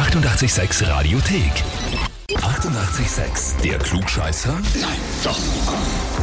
886 0.00 0.88
Radiothek. 0.88 1.52
88,6. 2.30 3.60
Der 3.62 3.78
Klugscheißer? 3.78 4.54
Nein, 4.80 4.96
doch. 5.22 5.38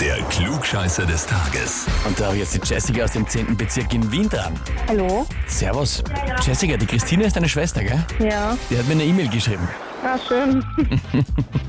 Der 0.01 0.17
Klugscheißer 0.23 1.05
des 1.05 1.27
Tages. 1.27 1.85
Und 2.03 2.19
da 2.19 2.25
habe 2.25 2.37
ich 2.37 2.41
jetzt 2.41 2.55
die 2.55 2.73
Jessica 2.73 3.03
aus 3.03 3.11
dem 3.11 3.27
10. 3.27 3.55
Bezirk 3.55 3.93
in 3.93 4.11
Wien 4.11 4.27
dran. 4.27 4.59
Hallo? 4.87 5.27
Servus. 5.45 6.03
Jessica, 6.43 6.75
die 6.75 6.87
Christine 6.87 7.25
ist 7.25 7.35
deine 7.35 7.47
Schwester, 7.47 7.83
gell? 7.83 8.03
Ja. 8.17 8.57
Die 8.71 8.79
hat 8.79 8.87
mir 8.87 8.93
eine 8.93 9.03
E-Mail 9.03 9.29
geschrieben. 9.29 9.69
Ah, 10.07 10.17
schön. 10.25 10.63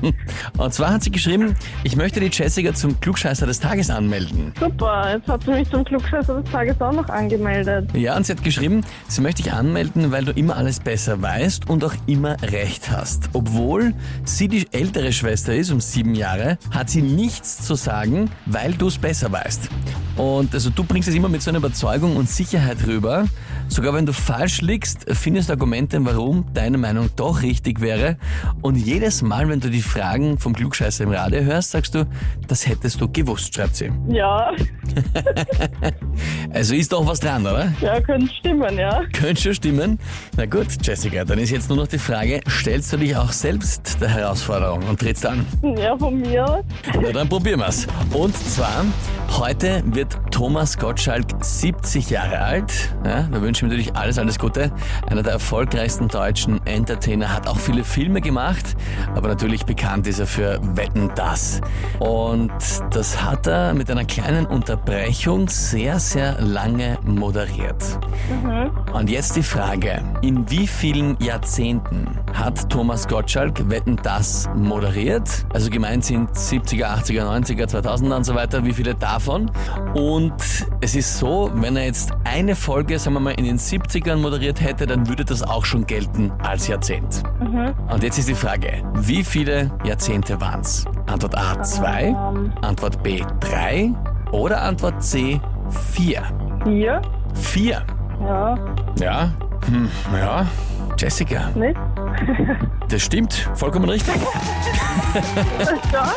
Und 0.57 0.73
zwar 0.73 0.93
hat 0.93 1.03
sie 1.03 1.11
geschrieben, 1.11 1.55
ich 1.83 1.97
möchte 1.97 2.21
die 2.21 2.29
Jessica 2.31 2.73
zum 2.73 2.97
Klugscheißer 3.01 3.45
des 3.45 3.59
Tages 3.59 3.89
anmelden. 3.89 4.53
Super, 4.57 5.13
jetzt 5.13 5.27
hat 5.27 5.43
sie 5.43 5.51
mich 5.51 5.69
zum 5.69 5.83
Klugscheißer 5.83 6.41
des 6.41 6.49
Tages 6.49 6.79
auch 6.79 6.93
noch 6.93 7.09
angemeldet. 7.09 7.89
Ja, 7.93 8.15
und 8.15 8.25
sie 8.25 8.31
hat 8.31 8.41
geschrieben, 8.41 8.85
sie 9.09 9.19
möchte 9.19 9.43
dich 9.43 9.51
anmelden, 9.51 10.13
weil 10.13 10.23
du 10.23 10.31
immer 10.31 10.55
alles 10.55 10.79
besser 10.79 11.21
weißt 11.21 11.69
und 11.69 11.83
auch 11.83 11.95
immer 12.07 12.41
recht 12.41 12.89
hast. 12.89 13.29
Obwohl 13.33 13.93
sie 14.23 14.47
die 14.47 14.71
ältere 14.71 15.11
Schwester 15.11 15.53
ist, 15.53 15.69
um 15.71 15.81
sieben 15.81 16.15
Jahre, 16.15 16.57
hat 16.71 16.89
sie 16.89 17.01
nichts 17.01 17.65
zu 17.65 17.75
sagen, 17.75 18.31
weil 18.45 18.71
du 18.71 18.87
es 18.87 18.97
besser 18.97 19.33
weißt. 19.33 19.69
Und 20.19 20.53
also 20.53 20.69
du 20.69 20.83
bringst 20.83 21.07
es 21.07 21.15
immer 21.15 21.29
mit 21.29 21.41
so 21.41 21.49
einer 21.49 21.59
Überzeugung 21.59 22.17
und 22.17 22.29
Sicherheit 22.29 22.85
rüber. 22.85 23.25
Sogar 23.69 23.93
wenn 23.93 24.05
du 24.05 24.11
falsch 24.11 24.59
liegst, 24.59 25.05
findest 25.13 25.47
du 25.47 25.53
Argumente, 25.53 26.03
warum 26.03 26.45
deine 26.53 26.77
Meinung 26.77 27.09
doch 27.15 27.41
richtig 27.41 27.79
wäre. 27.79 28.17
Und 28.61 28.75
jedes 28.75 29.21
Mal, 29.21 29.47
wenn 29.47 29.61
du 29.61 29.69
die 29.69 29.81
Fragen 29.81 30.37
vom 30.37 30.53
Klugscheißer 30.53 31.05
im 31.05 31.11
Radio 31.11 31.41
hörst, 31.43 31.71
sagst 31.71 31.95
du, 31.95 32.05
das 32.49 32.67
hättest 32.67 32.99
du 32.99 33.09
gewusst, 33.09 33.55
schreibt 33.55 33.77
sie. 33.77 33.91
Ja, 34.09 34.51
Also 36.53 36.75
ist 36.75 36.91
doch 36.91 37.05
was 37.05 37.19
dran, 37.19 37.45
oder? 37.45 37.71
ja, 37.81 37.99
könnte 38.01 38.33
stimmen, 38.33 38.77
ja. 38.77 39.01
Könnte 39.13 39.41
schon 39.41 39.53
stimmen. 39.53 39.99
Na 40.37 40.45
gut, 40.45 40.67
Jessica, 40.81 41.23
dann 41.23 41.39
ist 41.39 41.51
jetzt 41.51 41.69
nur 41.69 41.77
noch 41.77 41.87
die 41.87 41.97
Frage, 41.99 42.41
stellst 42.49 42.91
du 42.93 42.97
dich 42.97 43.15
auch 43.15 43.31
selbst 43.31 43.97
der 44.01 44.09
Herausforderung 44.09 44.83
und 44.89 44.99
trittst 44.99 45.25
an? 45.25 45.45
Ja, 45.77 45.97
von 45.97 46.19
mir 46.19 46.45
aus. 46.45 46.63
Na 47.01 47.11
dann 47.11 47.29
probieren 47.29 47.59
wir's. 47.59 47.87
Und 48.11 48.35
zwar, 48.35 48.85
heute 49.37 49.83
wird 49.85 50.17
Thomas 50.31 50.77
Gottschalk 50.77 51.25
70 51.41 52.09
Jahre 52.09 52.39
alt. 52.39 52.95
Ja, 53.05 53.23
da 53.23 53.41
wünsche 53.41 53.59
ich 53.59 53.63
mir 53.63 53.77
natürlich 53.77 53.95
alles, 53.95 54.17
alles 54.17 54.39
Gute. 54.39 54.71
Einer 55.07 55.23
der 55.23 55.33
erfolgreichsten 55.33 56.07
deutschen 56.07 56.65
Entertainer, 56.65 57.33
hat 57.33 57.47
auch 57.47 57.57
viele 57.57 57.83
Filme 57.83 58.21
gemacht, 58.21 58.75
aber 59.15 59.27
natürlich 59.27 59.65
bekannt 59.65 60.07
ist 60.07 60.19
er 60.19 60.27
für 60.27 60.59
Wetten, 60.75 61.11
das. 61.15 61.61
Und 61.99 62.51
das 62.91 63.21
hat 63.23 63.47
er 63.47 63.73
mit 63.73 63.89
einer 63.91 64.05
kleinen 64.05 64.45
Unterbrechung 64.45 65.47
sehr, 65.49 65.99
sehr 65.99 66.08
lange 66.15 66.97
moderiert. 67.03 67.99
Und 68.93 69.09
jetzt 69.09 69.35
die 69.35 69.43
Frage, 69.43 70.03
in 70.21 70.49
wie 70.49 70.67
vielen 70.67 71.17
Jahrzehnten 71.19 72.07
hat 72.33 72.69
Thomas 72.69 73.07
Gottschalk 73.07 73.69
Wetten, 73.69 73.97
das 74.03 74.49
moderiert? 74.55 75.45
Also 75.53 75.69
gemeint 75.69 76.03
sind 76.05 76.29
70er, 76.31 76.85
80er, 77.01 77.23
90er, 77.23 77.65
2000er 77.69 78.15
und 78.15 78.23
so 78.23 78.35
weiter. 78.35 78.63
Wie 78.65 78.73
viele 78.73 78.95
davon? 78.95 79.51
Und 79.93 80.33
es 80.81 80.95
ist 80.95 81.17
so, 81.19 81.51
wenn 81.55 81.75
er 81.75 81.85
jetzt 81.85 82.11
eine 82.23 82.55
Folge, 82.55 82.97
sagen 82.99 83.15
wir 83.15 83.19
mal, 83.19 83.31
in 83.33 83.45
den 83.45 83.57
70ern 83.59 84.17
moderiert 84.17 84.61
hätte, 84.61 84.87
dann 84.87 85.07
würde 85.07 85.25
das 85.25 85.43
auch 85.43 85.65
schon 85.65 85.85
gelten 85.85 86.31
als 86.43 86.67
Jahrzehnt. 86.67 87.23
Und 87.91 88.03
jetzt 88.03 88.17
ist 88.17 88.29
die 88.29 88.35
Frage, 88.35 88.83
wie 88.95 89.23
viele 89.23 89.71
Jahrzehnte 89.83 90.39
waren's? 90.41 90.85
Antwort 91.07 91.37
A 91.37 91.61
2, 91.61 92.03
Ähm, 92.03 92.51
Antwort 92.61 93.01
B 93.03 93.21
3 93.39 93.93
oder 94.31 94.61
Antwort 94.61 95.03
C 95.03 95.41
4? 95.69 96.23
vier? 96.65 97.01
4. 97.33 97.85
Ja, 98.21 98.55
Ja, 98.99 99.31
hm, 99.67 99.89
ja. 100.13 100.45
Jessica, 100.97 101.49
nicht? 101.55 101.77
das 102.89 103.01
stimmt, 103.03 103.49
vollkommen 103.55 103.89
richtig. 103.89 104.13
Ja, 105.91 106.13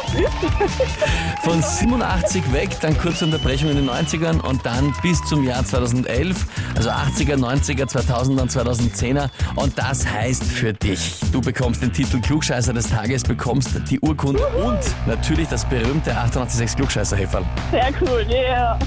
Von 1.43 1.63
87 1.63 2.53
weg, 2.53 2.69
dann 2.81 2.97
kurze 2.99 3.25
Unterbrechung 3.25 3.71
in 3.71 3.77
den 3.77 3.89
90ern 3.89 4.41
und 4.41 4.65
dann 4.67 4.95
bis 5.03 5.23
zum 5.25 5.45
Jahr 5.45 5.65
2011, 5.65 6.47
also 6.77 6.91
80er, 6.91 7.37
90er, 7.37 7.85
2000er 7.85 8.41
und 8.43 8.51
2010er. 8.51 9.29
Und 9.57 9.79
das 9.79 10.07
heißt 10.07 10.45
für 10.45 10.73
dich, 10.73 11.21
du 11.33 11.41
bekommst 11.41 11.83
den 11.83 11.93
Titel 11.93 12.21
Klugscheißer 12.21 12.73
des 12.73 12.89
Tages, 12.91 13.23
bekommst 13.23 13.71
die 13.91 13.99
Urkunde 14.01 14.47
und 14.49 14.81
natürlich 15.07 15.49
das 15.49 15.65
berühmte 15.65 16.13
886 16.17 16.77
klugscheißer 16.77 17.17
-Häferl. 17.17 17.45
sehr 17.71 17.91
cool, 18.03 18.27
yeah. 18.29 18.79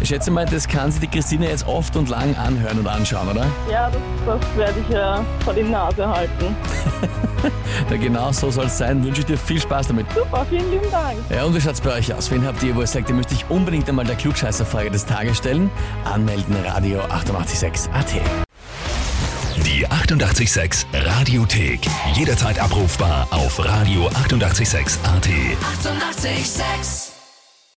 Ich 0.00 0.08
schätze 0.08 0.30
mal, 0.30 0.46
das 0.46 0.66
kann 0.66 0.90
sich 0.90 1.00
die 1.02 1.08
Christine 1.08 1.48
jetzt 1.48 1.66
oft 1.66 1.96
und 1.96 2.08
lang 2.08 2.34
anhören 2.36 2.78
und 2.78 2.86
anschauen, 2.88 3.28
oder? 3.28 3.46
Ja, 3.70 3.90
das, 3.90 4.00
das 4.40 4.56
werde 4.56 4.80
ich 4.80 4.94
ja 4.94 5.24
vor 5.44 5.54
die 5.54 5.62
Nase 5.62 6.08
halten. 6.08 6.56
Ja, 7.90 7.96
genau 7.96 8.30
so 8.32 8.50
soll 8.50 8.66
es 8.66 8.76
sein. 8.76 9.02
Wünsche 9.02 9.20
ich 9.20 9.26
dir 9.26 9.38
viel 9.38 9.49
Spaß 9.58 9.88
damit. 9.88 10.06
Super, 10.14 10.46
vielen 10.48 10.70
lieben 10.70 10.90
Dank. 10.90 11.18
Ja, 11.30 11.44
und 11.44 11.54
wie 11.54 11.60
schaut's 11.60 11.80
bei 11.80 11.94
euch 11.94 12.12
aus? 12.14 12.30
Wen 12.30 12.46
habt 12.46 12.62
ihr, 12.62 12.76
wo 12.76 12.82
ihr 12.82 12.86
sagt, 12.86 13.08
ihr 13.08 13.14
müsst 13.14 13.32
euch 13.32 13.44
unbedingt 13.48 13.88
einmal 13.88 14.04
der 14.04 14.16
Klugscheißerfrage 14.16 14.90
des 14.90 15.06
Tages 15.06 15.38
stellen? 15.38 15.70
Anmelden, 16.04 16.54
Radio 16.66 17.00
886 17.00 17.90
AT. 17.92 18.12
Die 19.64 19.86
88,6 19.88 20.84
Radiothek. 20.92 21.80
Jederzeit 22.14 22.58
abrufbar 22.58 23.26
auf 23.30 23.58
radio886.at. 23.58 25.26
88,6. 25.26 26.30
Eighty-eight, 26.30 26.46
sex. 26.46 27.19